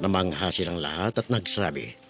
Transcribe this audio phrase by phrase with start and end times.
[0.00, 2.08] Namangha silang lahat at nagsabi,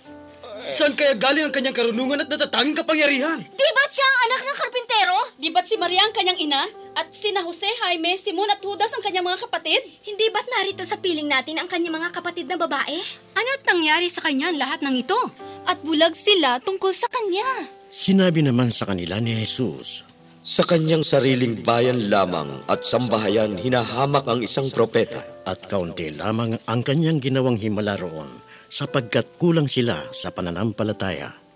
[0.58, 3.39] Saan kaya galing ang kanyang karunungan at natatanging kapangyarihan?
[3.39, 5.19] Di ba't siya ang anak ng karpintero?
[5.39, 6.69] Di ba't si Maria ang kanyang ina?
[7.00, 9.81] At sina Jose, Jaime, Simon at Judas ang kanyang mga kapatid?
[10.05, 13.00] Hindi ba't narito sa piling natin ang kanyang mga kapatid na babae?
[13.33, 15.17] Ano't nangyari sa kanya lahat ng ito?
[15.64, 17.72] At bulag sila tungkol sa kanya.
[17.89, 20.05] Sinabi naman sa kanila ni Jesus,
[20.45, 25.25] Sa kanyang sariling bayan lamang at sambahayan hinahamak ang isang propeta.
[25.48, 28.28] at kaunti lamang ang kanyang ginawang himala roon
[28.69, 31.48] sapagkat kulang sila sa pananampalataya.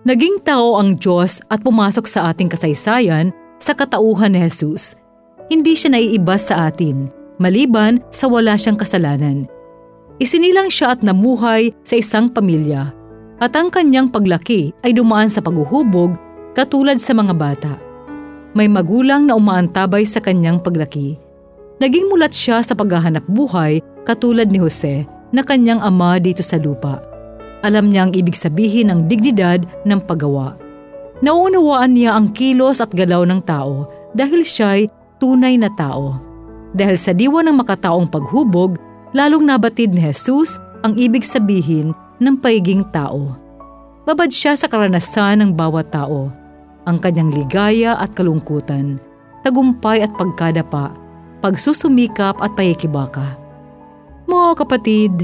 [0.00, 4.96] Naging tao ang Diyos at pumasok sa ating kasaysayan sa katauhan ni Jesus.
[5.52, 9.44] Hindi siya naiiba sa atin, maliban sa wala siyang kasalanan.
[10.16, 12.96] Isinilang siya at namuhay sa isang pamilya,
[13.44, 16.16] at ang kanyang paglaki ay dumaan sa paghuhubog
[16.56, 17.72] katulad sa mga bata.
[18.56, 21.20] May magulang na umaantabay sa kanyang paglaki.
[21.76, 27.09] Naging mulat siya sa paghahanap buhay katulad ni Jose na kanyang ama dito sa lupa.
[27.60, 30.56] Alam niya ang ibig sabihin ng dignidad ng paggawa.
[31.20, 33.84] Nauunawaan niya ang kilos at galaw ng tao
[34.16, 34.88] dahil siya'y
[35.20, 36.16] tunay na tao.
[36.72, 38.80] Dahil sa diwa ng makataong paghubog,
[39.12, 43.36] lalong nabatid ni Jesus ang ibig sabihin ng paiging tao.
[44.08, 46.32] Babad siya sa karanasan ng bawat tao,
[46.88, 48.96] ang kanyang ligaya at kalungkutan,
[49.44, 50.96] tagumpay at pagkadapa,
[51.44, 53.36] pagsusumikap at payikibaka.
[54.24, 55.14] Mga kapatid,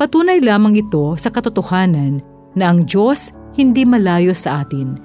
[0.00, 2.24] patunay lamang ito sa katotohanan
[2.56, 4.96] na ang Diyos hindi malayo sa atin.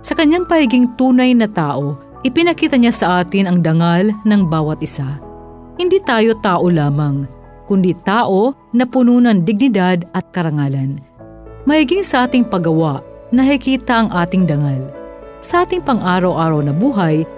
[0.00, 5.20] Sa kanyang paiging tunay na tao, ipinakita niya sa atin ang dangal ng bawat isa.
[5.76, 7.28] Hindi tayo tao lamang,
[7.68, 10.96] kundi tao na puno ng dignidad at karangalan.
[11.68, 14.88] Mahiging sa ating paggawa, nakikita ang ating dangal.
[15.44, 17.28] Sa ating pang-araw-araw na buhay,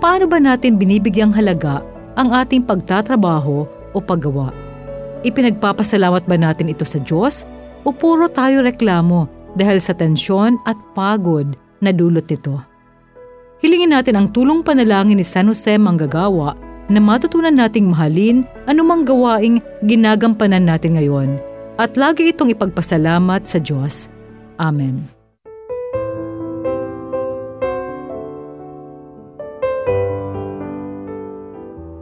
[0.00, 1.84] paano ba natin binibigyang halaga
[2.16, 4.63] ang ating pagtatrabaho o paggawa?
[5.24, 7.48] Ipinagpapasalamat ba natin ito sa Diyos
[7.82, 9.24] o puro tayo reklamo
[9.56, 12.60] dahil sa tensyon at pagod na dulot nito?
[13.64, 16.52] Hilingin natin ang tulong panalangin ni San Jose Manggagawa
[16.92, 21.40] na matutunan nating mahalin anumang gawaing ginagampanan natin ngayon
[21.80, 24.12] at lagi itong ipagpasalamat sa Diyos.
[24.60, 25.13] Amen.